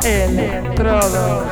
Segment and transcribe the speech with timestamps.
[0.04, 1.52] Electrodos.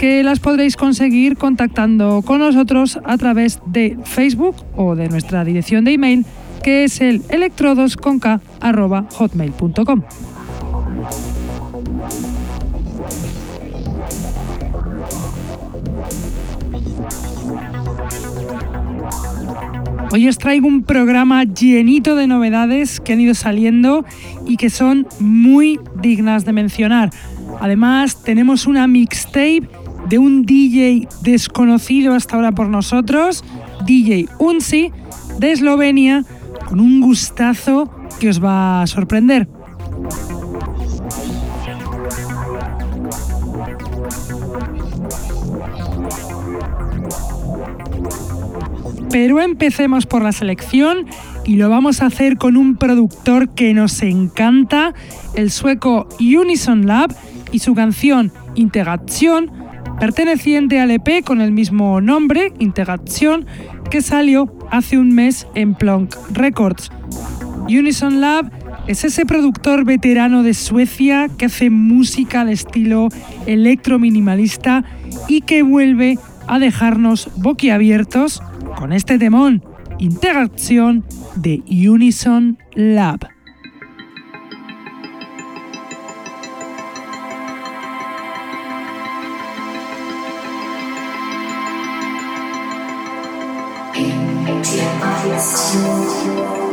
[0.00, 5.84] que las podréis conseguir contactando con nosotros a través de Facebook o de nuestra dirección
[5.84, 6.24] de email
[6.62, 10.02] que es el electrodosconk.hotmail.com.
[20.12, 24.06] Hoy os traigo un programa llenito de novedades que han ido saliendo
[24.46, 27.10] y que son muy dignas de mencionar.
[27.60, 29.68] Además, tenemos una mixtape
[30.08, 33.44] de un DJ desconocido hasta ahora por nosotros,
[33.86, 34.92] DJ Unsi,
[35.38, 36.24] de Eslovenia,
[36.68, 39.48] con un gustazo que os va a sorprender.
[49.10, 51.06] Pero empecemos por la selección
[51.44, 54.94] y lo vamos a hacer con un productor que nos encanta,
[55.34, 57.12] el sueco Unison Lab
[57.50, 59.50] y su canción Integration
[60.00, 63.44] perteneciente al EP con el mismo nombre, Integration,
[63.90, 66.90] que salió hace un mes en Plonk Records.
[67.68, 68.50] Unison Lab
[68.86, 73.08] es ese productor veterano de Suecia que hace música al estilo
[73.46, 74.84] electro-minimalista
[75.28, 76.18] y que vuelve
[76.48, 78.42] a dejarnos boquiabiertos
[78.76, 79.62] con este temón,
[79.98, 81.04] Integration
[81.36, 83.28] de Unison Lab.
[95.22, 96.69] Yes.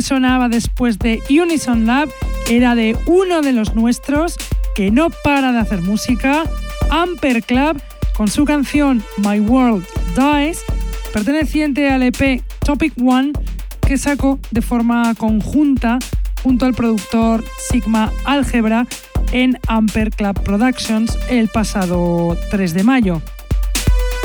[0.00, 2.08] Sonaba después de Unison Lab
[2.48, 4.36] era de uno de los nuestros
[4.74, 6.44] que no para de hacer música,
[6.90, 7.82] Amper Club,
[8.16, 9.84] con su canción My World
[10.16, 10.62] Dies,
[11.12, 13.32] perteneciente al EP Topic One,
[13.86, 15.98] que sacó de forma conjunta
[16.42, 18.86] junto al productor Sigma Algebra
[19.32, 23.22] en Amper Club Productions el pasado 3 de mayo.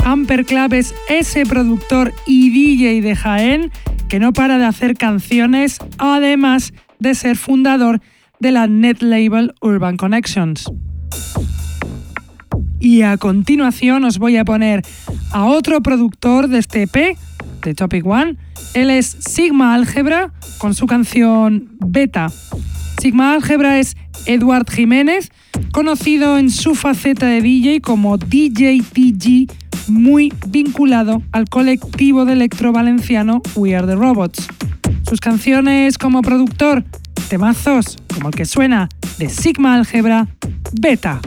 [0.04, 3.72] Amper Club es ese productor y DJ de Jaén
[4.08, 8.00] que no para de hacer canciones, además de ser fundador
[8.40, 10.70] de la net label Urban Connections.
[12.80, 14.82] Y a continuación os voy a poner
[15.32, 17.16] a otro productor de este EP,
[17.62, 18.36] de Topic One.
[18.74, 22.28] Él es Sigma Álgebra con su canción Beta.
[23.00, 23.96] Sigma Álgebra es
[24.26, 25.30] Edward Jiménez,
[25.72, 29.52] conocido en su faceta de DJ como DJ TG,
[29.88, 34.48] muy vinculado al colectivo de electro valenciano We Are the Robots.
[35.08, 36.84] Sus canciones como productor,
[37.28, 40.28] temazos como el que suena de Sigma Álgebra,
[40.72, 41.20] Beta.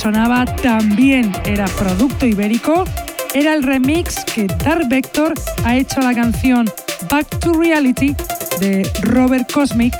[0.00, 2.86] Sonaba también era producto ibérico,
[3.34, 6.70] era el remix que Dark Vector ha hecho a la canción
[7.10, 8.16] Back to Reality
[8.60, 9.92] de Robert Cosmic,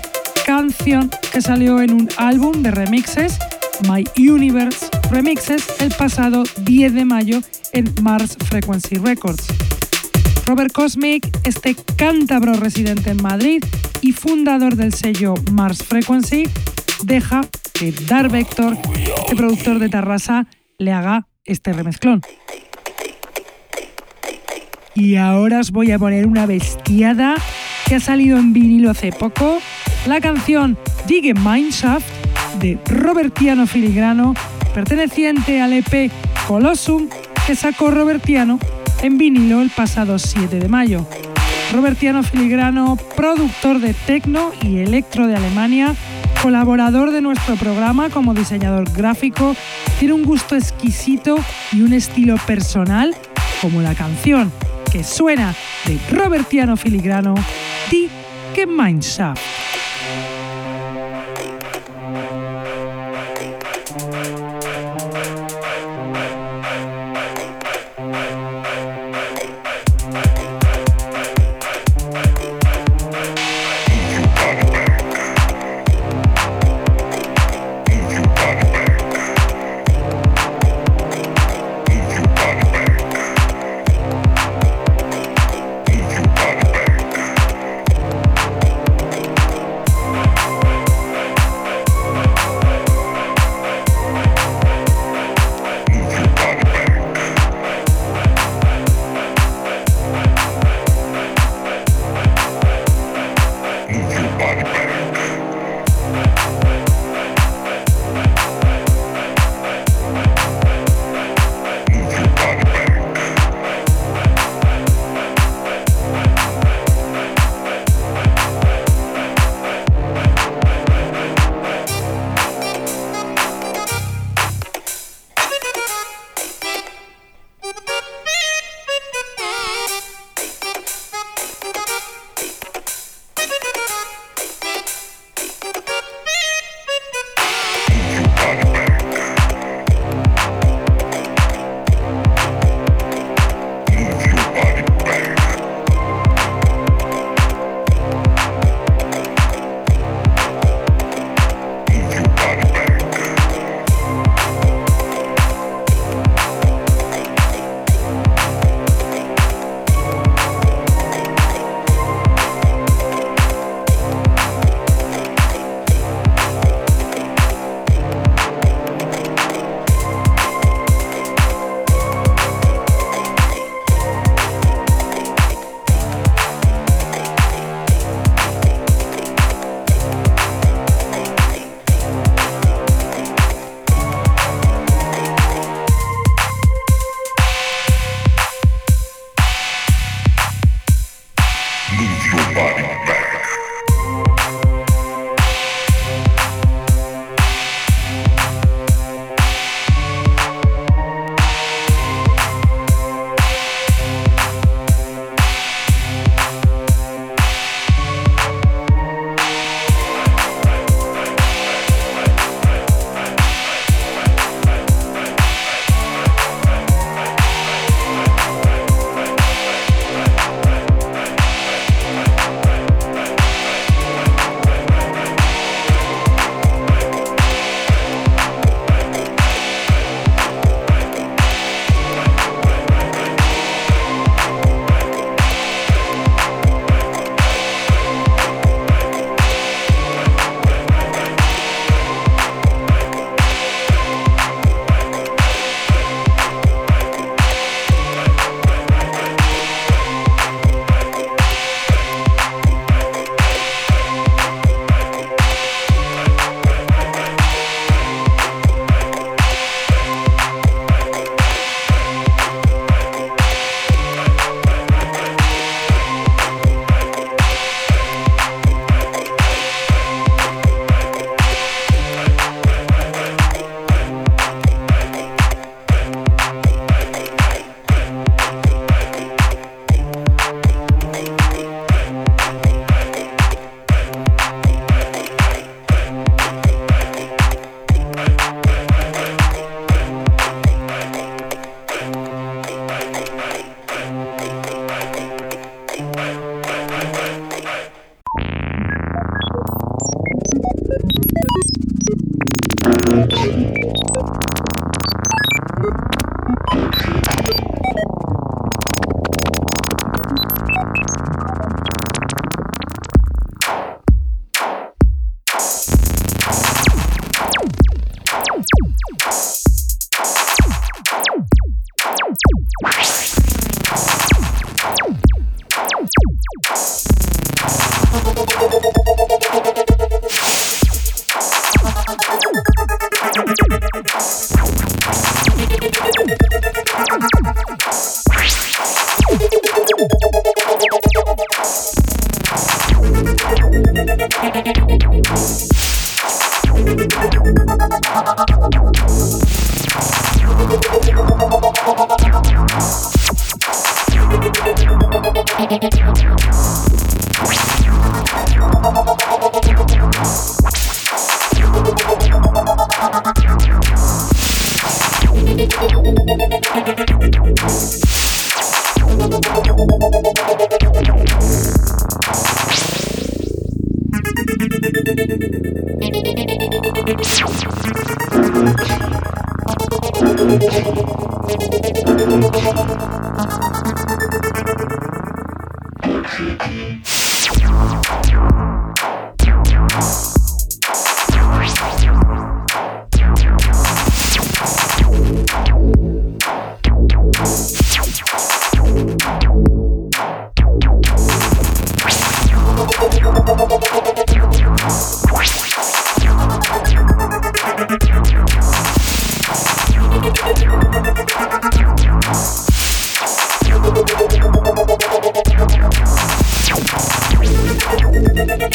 [0.47, 3.39] canción que salió en un álbum de remixes,
[3.91, 7.43] My Universe Remixes, el pasado 10 de mayo
[7.75, 9.49] en Mars Frequency Records.
[10.47, 13.63] Robert Cosmic, este cántabro residente en Madrid
[14.01, 16.49] y fundador del sello Mars Frequency,
[17.05, 17.43] deja
[17.81, 18.77] que Dark Vector,
[19.31, 22.21] el productor de Tarrasa, le haga este remezclón.
[24.95, 27.37] Y ahora os voy a poner una bestiada
[27.87, 29.61] que ha salido en vinilo hace poco,
[30.07, 32.07] la canción Dig Mineshaft
[32.61, 34.35] de Robertiano Filigrano,
[34.75, 36.11] perteneciente al EP
[36.47, 37.09] Colossum
[37.47, 38.59] que sacó Robertiano
[39.01, 41.07] en vinilo el pasado 7 de mayo.
[41.73, 45.95] Robertiano Filigrano, productor de techno y electro de Alemania,
[46.43, 49.55] colaborador de nuestro programa como diseñador gráfico,
[49.99, 51.37] tiene un gusto exquisito
[51.73, 53.15] y un estilo personal
[53.61, 54.51] como la canción
[54.91, 55.55] que suena
[55.87, 57.35] de Robertiano Filigrano,
[57.91, 58.09] Die
[58.55, 59.41] Gemeinschaft.
[59.41, 59.60] de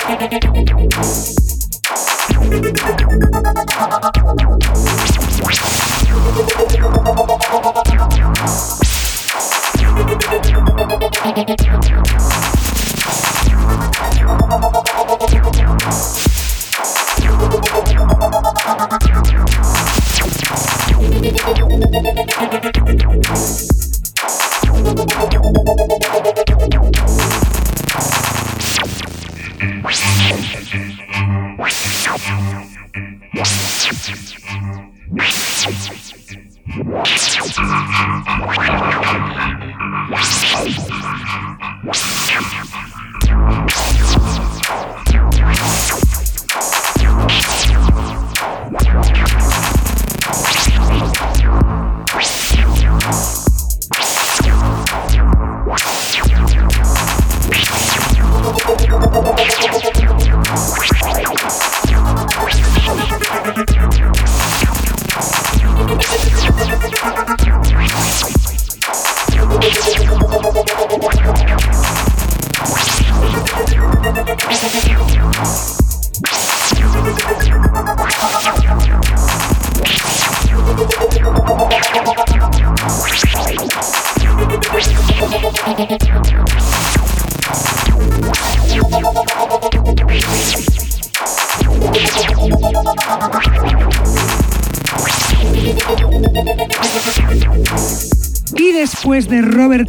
[0.08, 0.46] Thank
[4.76, 4.85] you.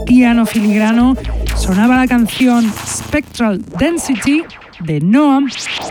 [0.07, 1.17] Tiano Filigrano
[1.57, 4.43] sonaba la canción Spectral Density
[4.81, 5.49] de Noam,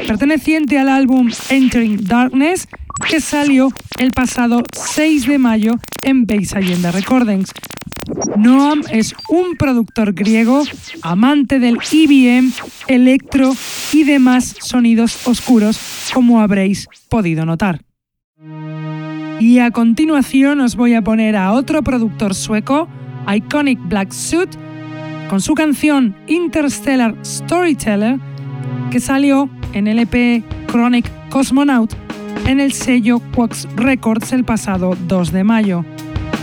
[0.08, 2.68] perteneciente al álbum Entering Darkness,
[3.10, 5.74] que salió el pasado 6 de mayo
[6.04, 7.52] en Base Allenda Recordings.
[8.38, 10.64] Noam es un productor griego,
[11.02, 12.52] amante del EBM,
[12.88, 13.54] electro
[13.92, 17.82] y demás sonidos oscuros, como habréis podido notar.
[19.40, 22.88] Y a continuación os voy a poner a otro productor sueco,
[23.34, 24.50] Iconic Black Suit
[25.30, 28.20] con su canción Interstellar Storyteller
[28.92, 31.94] que salió en el EP Chronic Cosmonaut
[32.46, 35.84] en el sello Quox Records el pasado 2 de mayo.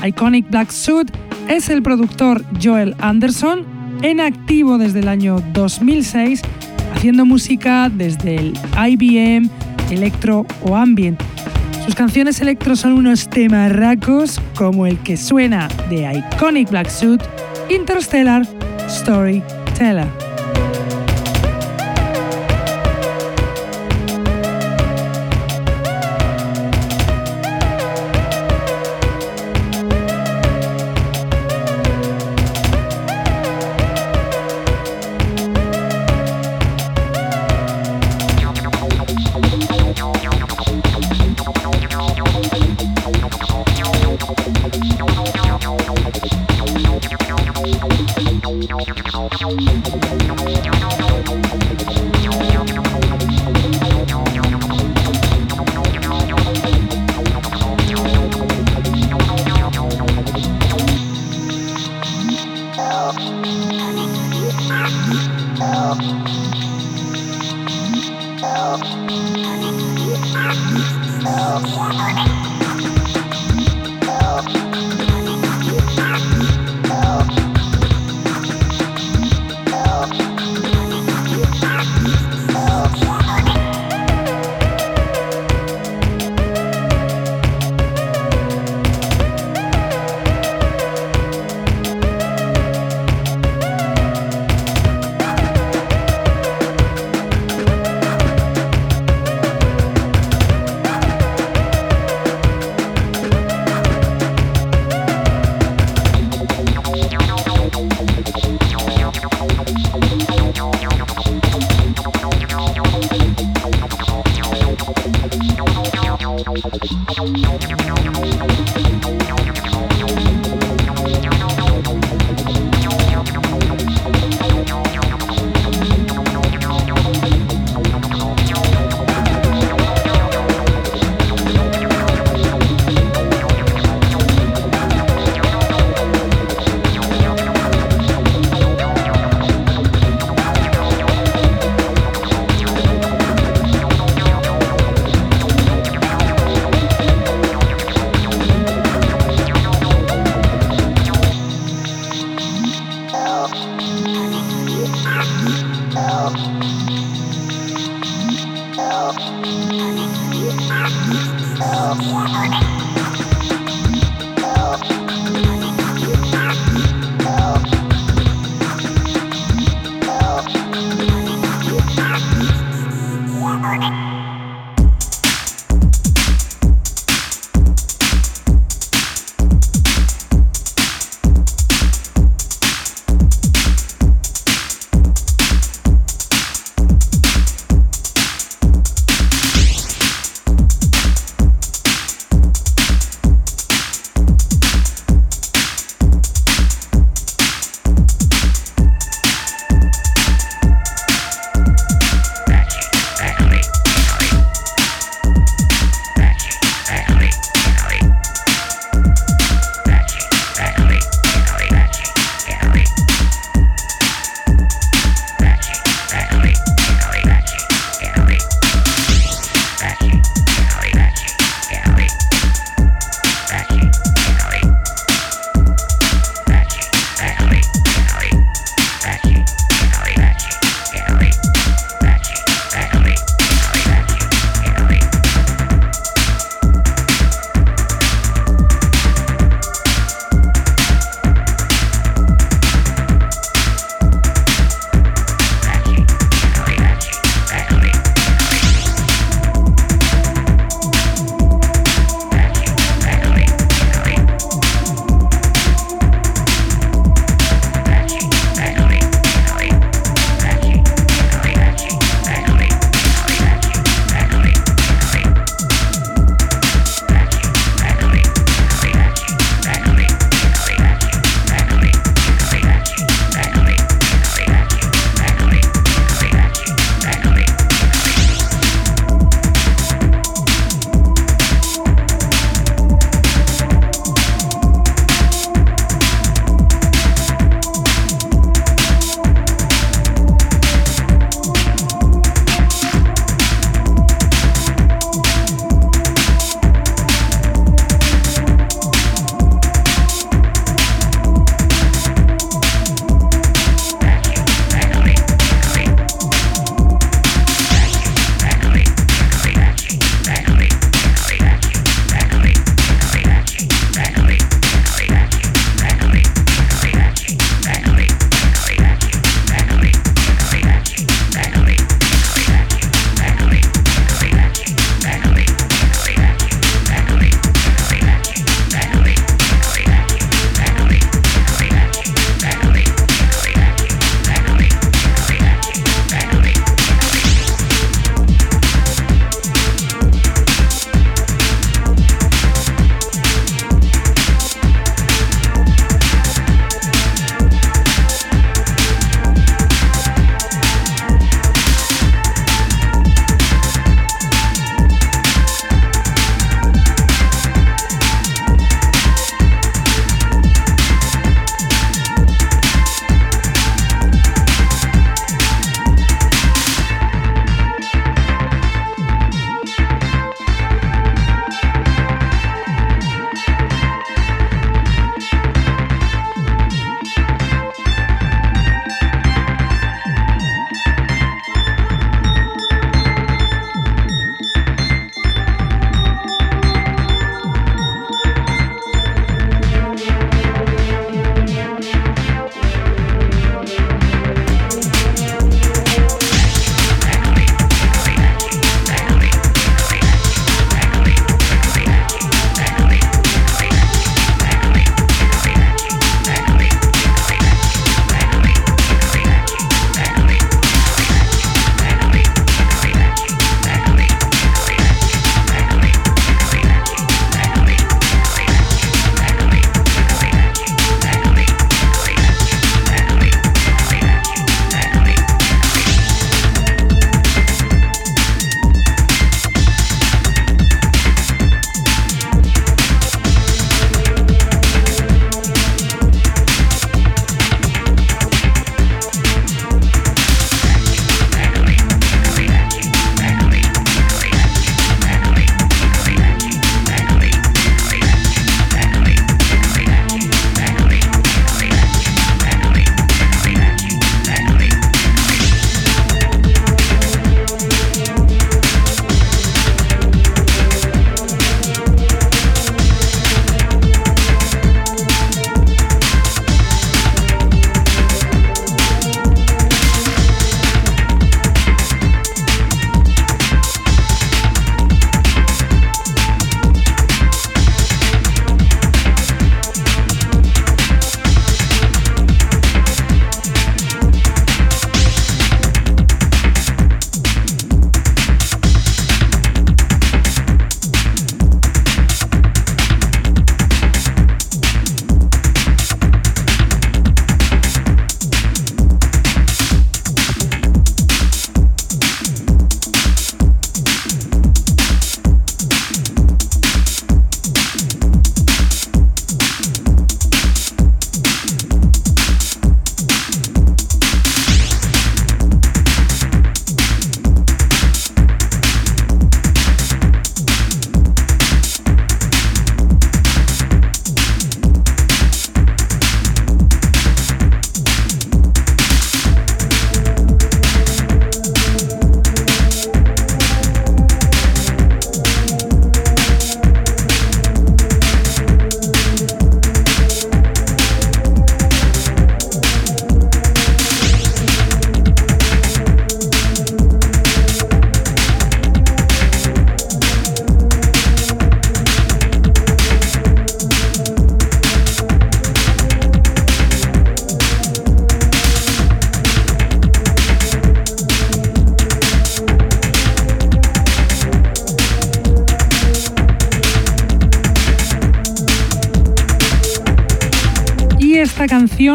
[0.05, 1.11] Iconic Black Suit
[1.49, 3.65] es el productor Joel Anderson,
[4.03, 6.43] en activo desde el año 2006,
[6.95, 9.49] haciendo música desde el IBM,
[9.91, 11.23] electro o ambient
[11.85, 17.23] sus canciones electro son unos temarracos como el que suena de Iconic Black Suit,
[17.71, 18.47] Interstellar
[18.89, 20.22] Storyteller.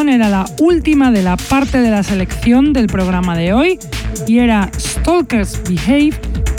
[0.08, 3.78] Era la última de la parte de la selección del programa de hoy
[4.26, 6.12] y era Stalkers Behave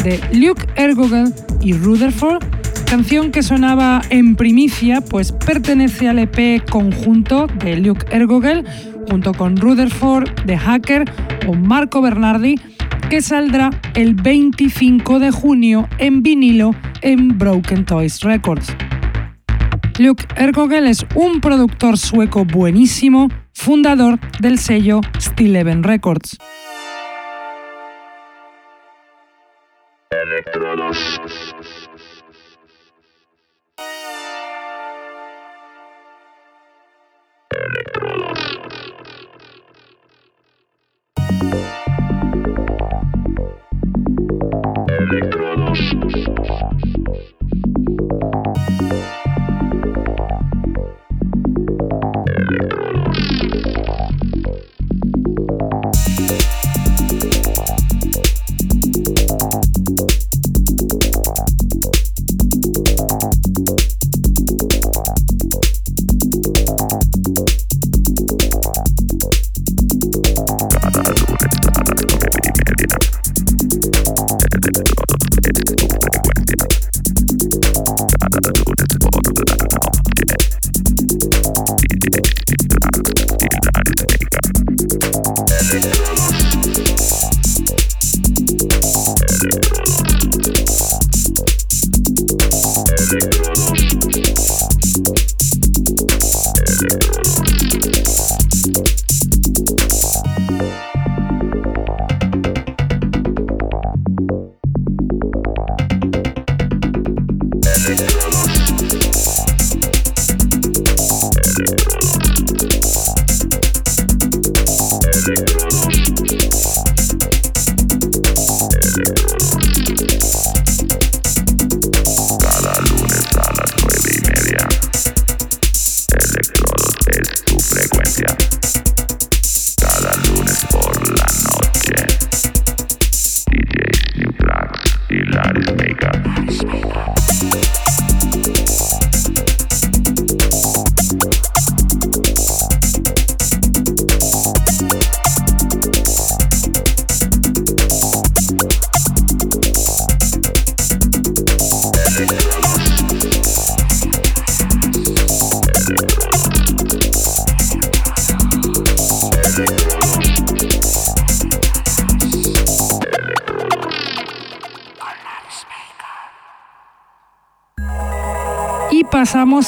[0.04, 2.44] de Luke Ergogel y Rutherford,
[2.86, 8.66] canción que sonaba en primicia, pues pertenece al EP conjunto de Luke Ergogel
[9.10, 11.06] junto con Rutherford, The Hacker
[11.48, 12.56] o Marco Bernardi,
[13.10, 18.76] que saldrá el 25 de junio en vinilo en Broken Toys Records.
[20.00, 26.38] Luke Ergogel es un productor sueco buenísimo, fundador del sello Stilleben Records.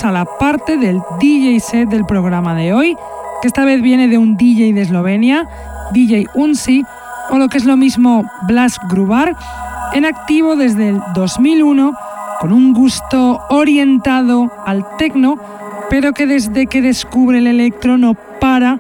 [0.04, 2.95] A la parte del DJ set del programa de hoy,
[3.41, 5.47] que esta vez viene de un DJ de Eslovenia,
[5.91, 6.84] DJ Unsi,
[7.30, 9.36] o lo que es lo mismo Blas Grubar,
[9.93, 11.93] en activo desde el 2001,
[12.39, 15.38] con un gusto orientado al techno,
[15.89, 18.80] pero que desde que descubre el electro no para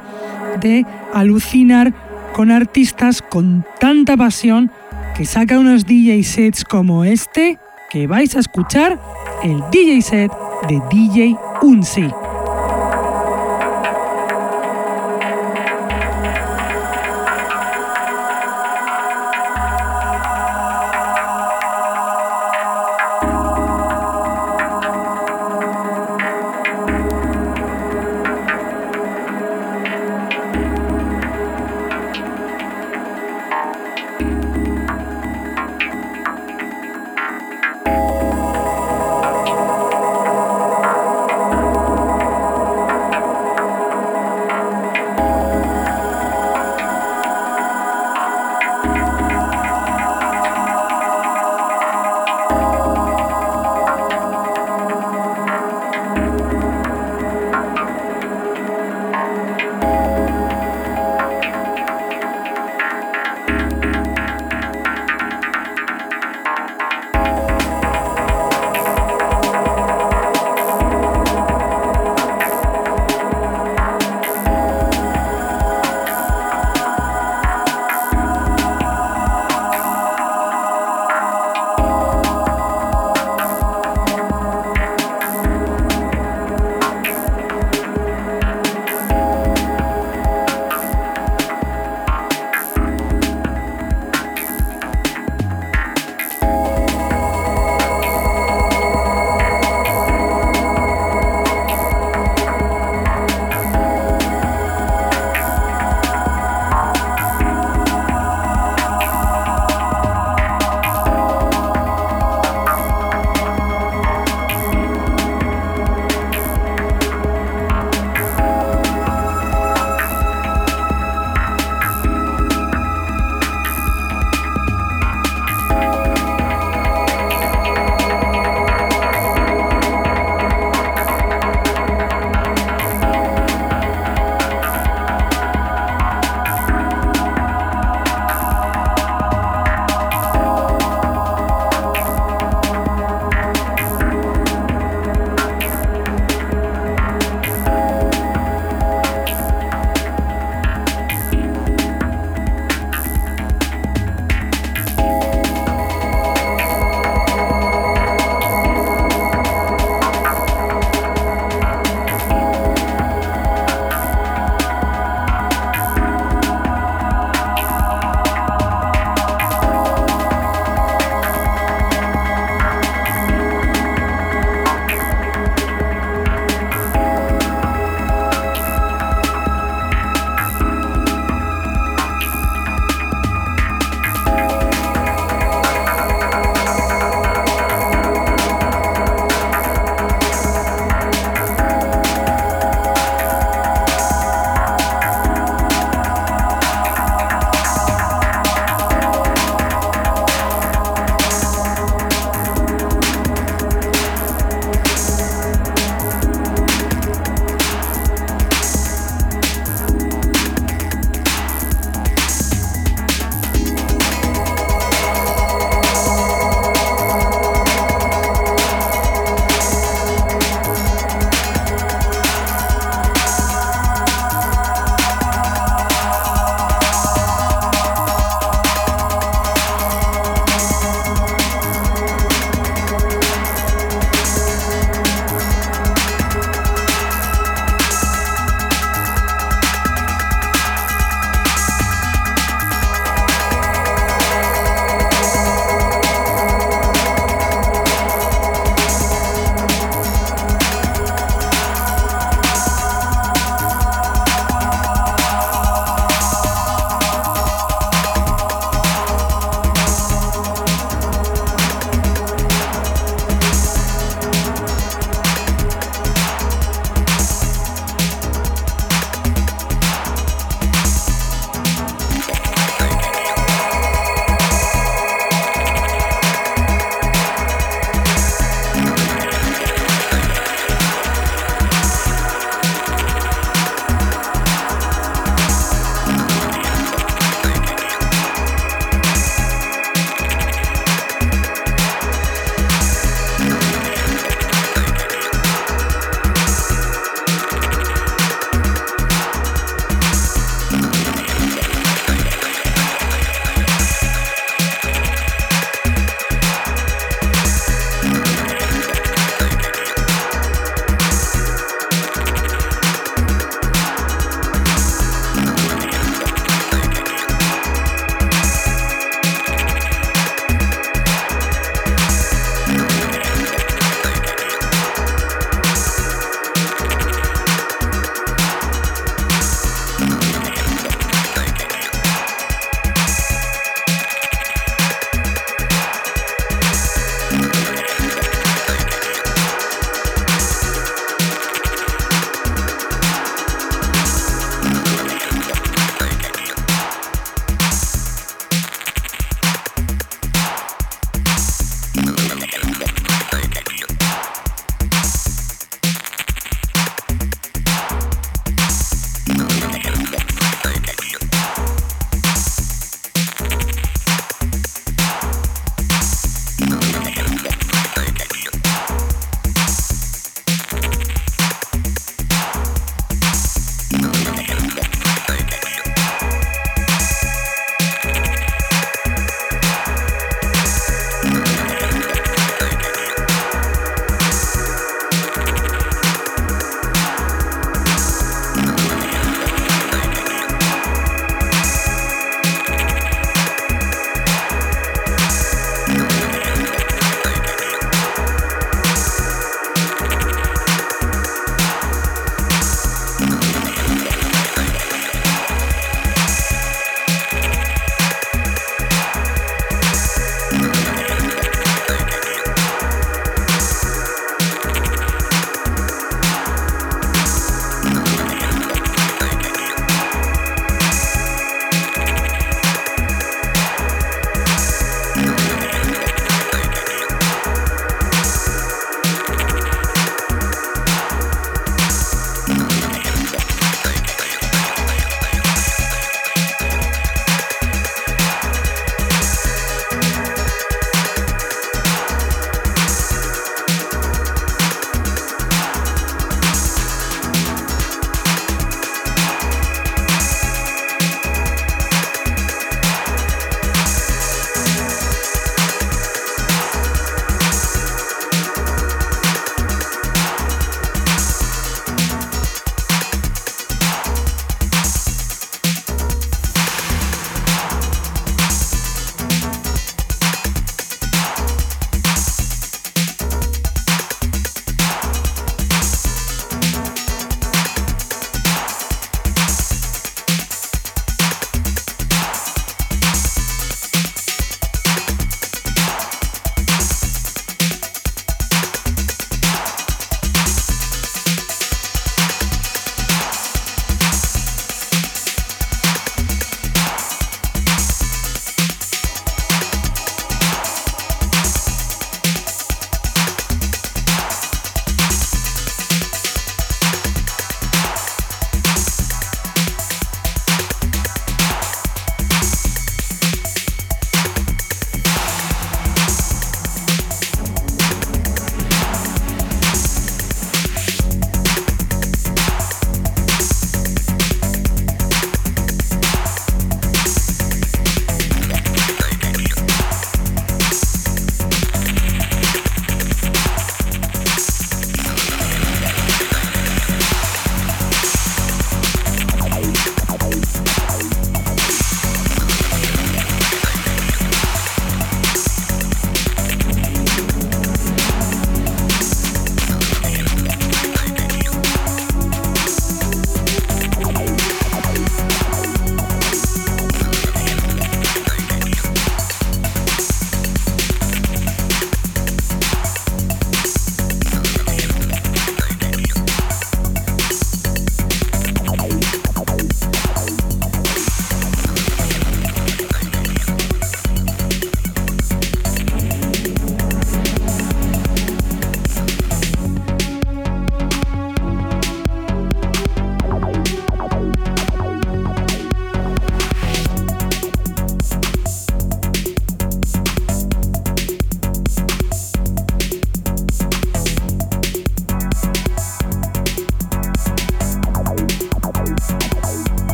[0.59, 1.93] de alucinar
[2.33, 4.71] con artistas con tanta pasión
[5.15, 7.59] que saca unos DJ sets como este
[7.91, 8.97] que vais a escuchar,
[9.43, 10.31] el DJ set
[10.67, 12.20] de DJ Unsi.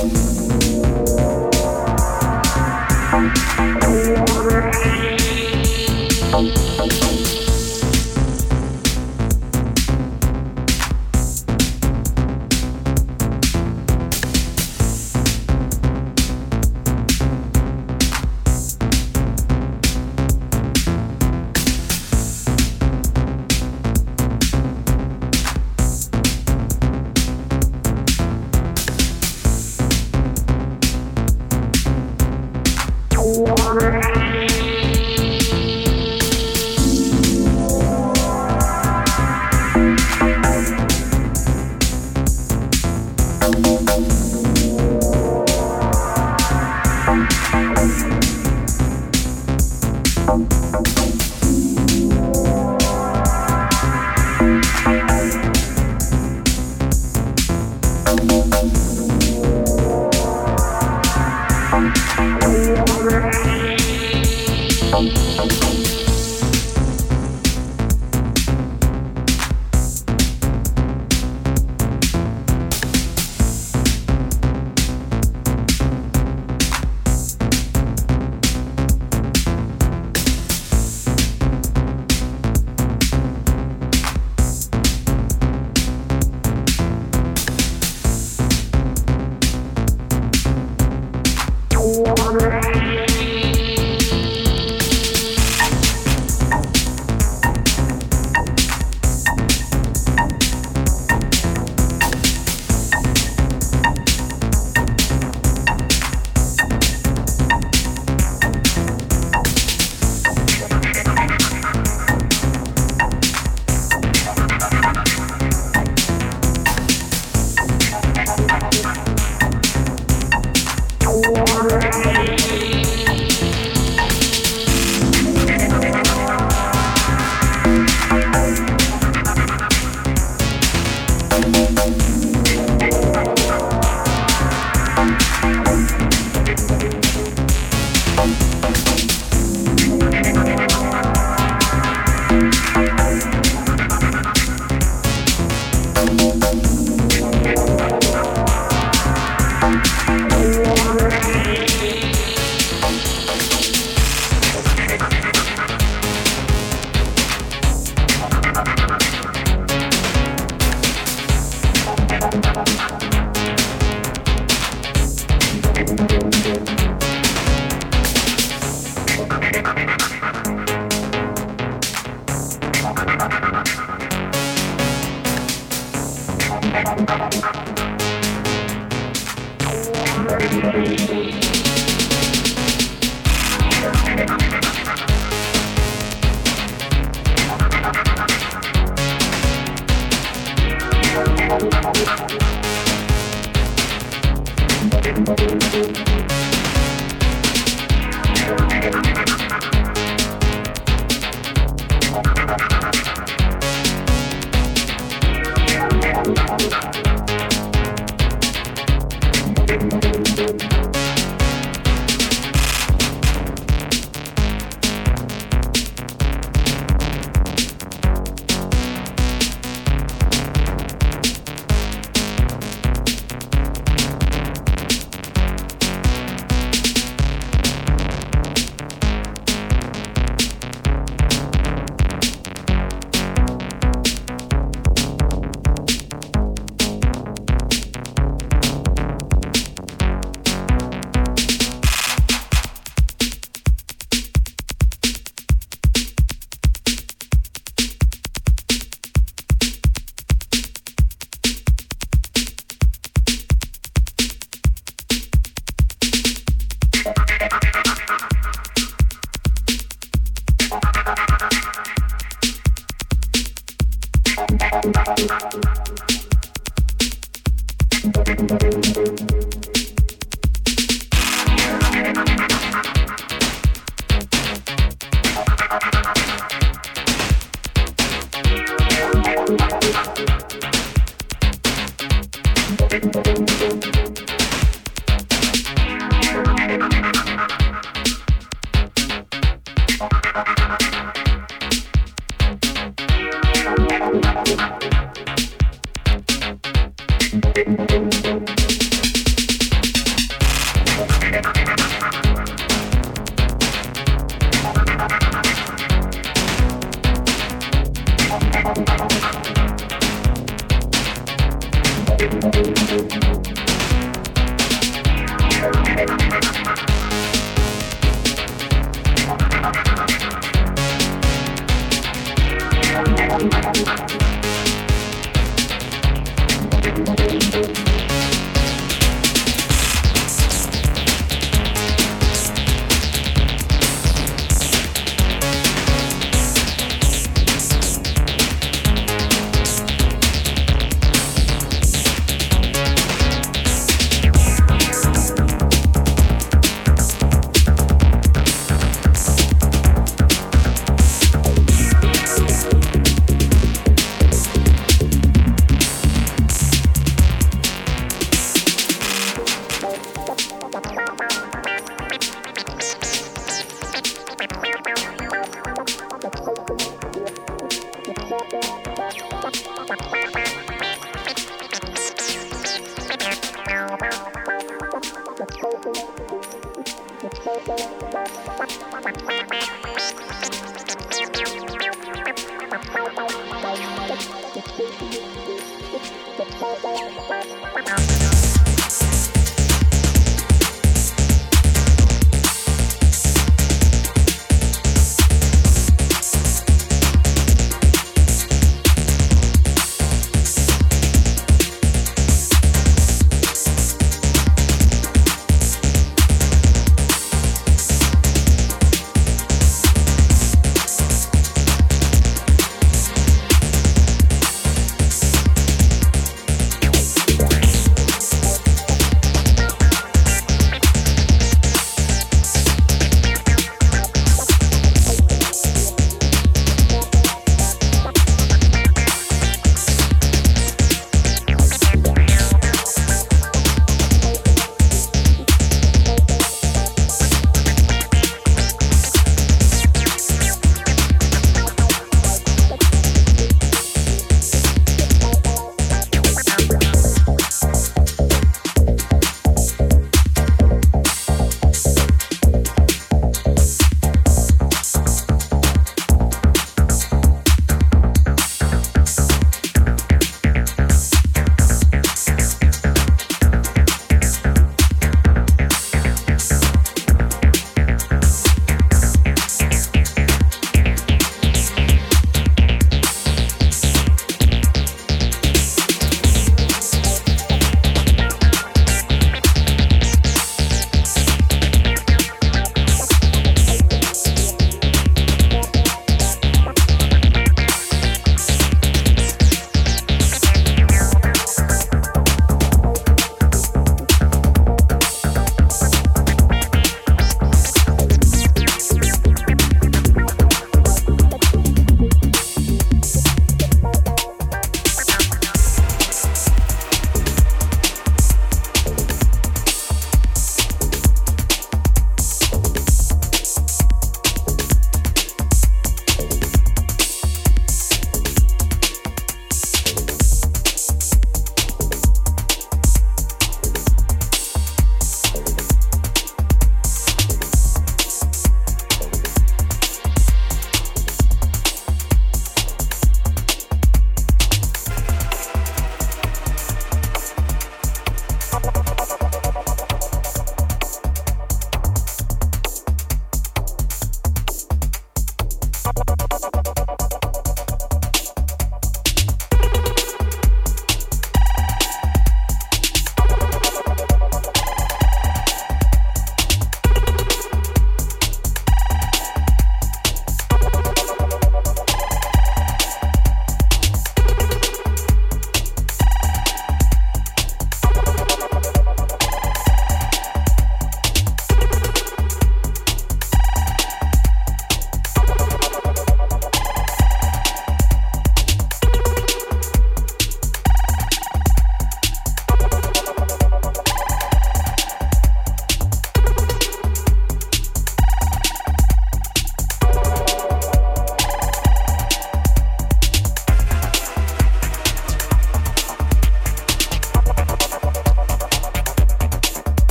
[0.00, 0.70] Thank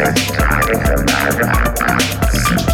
[0.00, 2.67] It's time to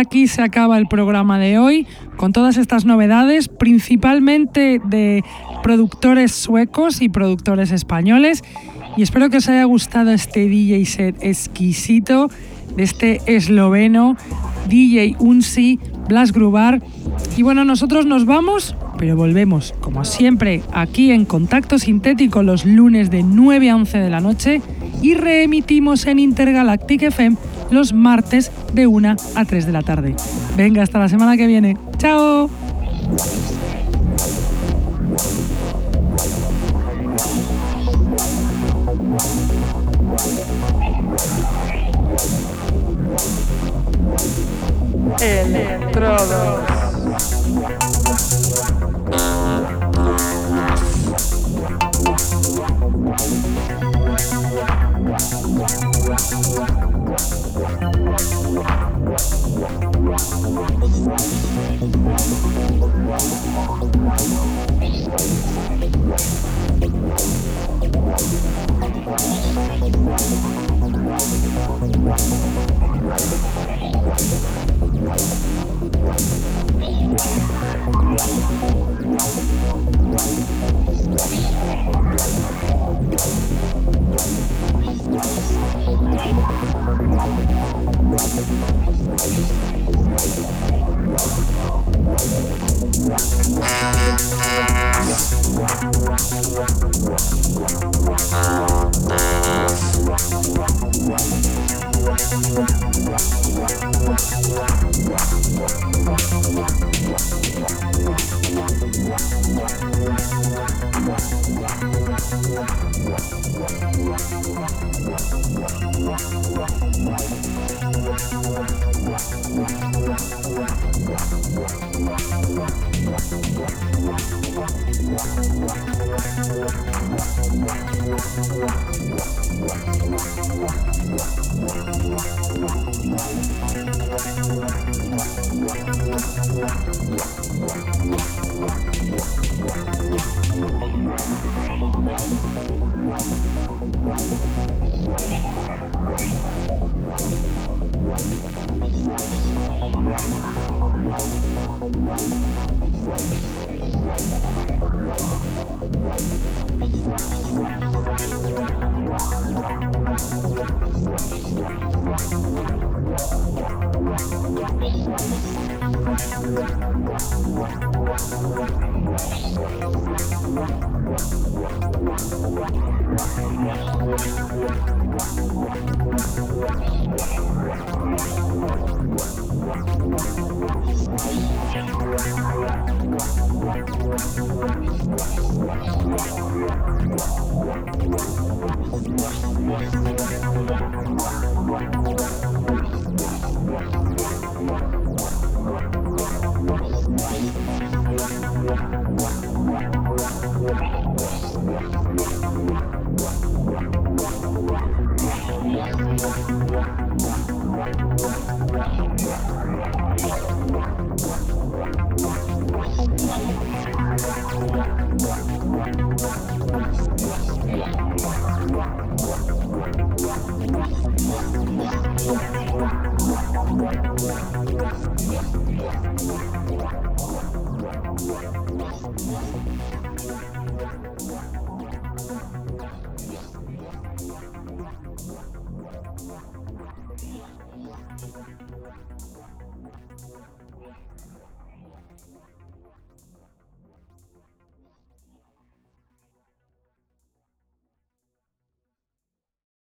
[0.00, 1.86] aquí se acaba el programa de hoy
[2.16, 5.22] con todas estas novedades, principalmente de
[5.62, 8.42] productores suecos y productores españoles.
[8.96, 12.28] Y espero que os haya gustado este DJ set exquisito
[12.76, 14.16] de este esloveno
[14.68, 15.78] DJ Unsi
[16.08, 16.82] Blas Grubar.
[17.36, 23.10] Y bueno, nosotros nos vamos, pero volvemos, como siempre, aquí en Contacto Sintético los lunes
[23.10, 24.60] de 9 a 11 de la noche
[25.02, 27.36] y reemitimos en Intergalactic FM
[27.70, 30.14] los martes de 1 a 3 de la tarde.
[30.56, 31.76] Venga, hasta la semana que viene.
[31.98, 32.50] ¡Chao!